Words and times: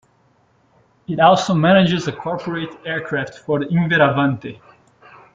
It 1.07 1.19
also 1.19 1.53
manages 1.53 2.07
a 2.07 2.11
corporate 2.11 2.75
aircraft 2.87 3.35
for 3.35 3.59
Inveravante. 3.59 4.59